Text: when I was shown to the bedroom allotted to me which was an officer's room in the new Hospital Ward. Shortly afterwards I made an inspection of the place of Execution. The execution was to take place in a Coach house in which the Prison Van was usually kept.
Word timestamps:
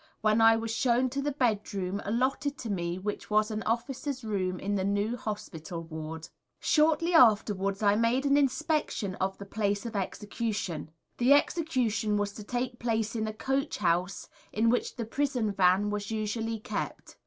when 0.21 0.41
I 0.41 0.55
was 0.55 0.71
shown 0.73 1.11
to 1.11 1.21
the 1.21 1.31
bedroom 1.31 2.01
allotted 2.03 2.57
to 2.57 2.71
me 2.71 2.97
which 2.97 3.29
was 3.29 3.51
an 3.51 3.61
officer's 3.67 4.23
room 4.23 4.57
in 4.59 4.73
the 4.73 4.83
new 4.83 5.15
Hospital 5.15 5.83
Ward. 5.83 6.27
Shortly 6.59 7.13
afterwards 7.13 7.83
I 7.83 7.95
made 7.95 8.25
an 8.25 8.35
inspection 8.35 9.13
of 9.21 9.37
the 9.37 9.45
place 9.45 9.85
of 9.85 9.95
Execution. 9.95 10.89
The 11.19 11.33
execution 11.33 12.17
was 12.17 12.31
to 12.33 12.43
take 12.43 12.79
place 12.79 13.15
in 13.15 13.27
a 13.27 13.33
Coach 13.33 13.77
house 13.77 14.27
in 14.51 14.71
which 14.71 14.95
the 14.95 15.05
Prison 15.05 15.51
Van 15.51 15.91
was 15.91 16.09
usually 16.09 16.57
kept. 16.57 17.15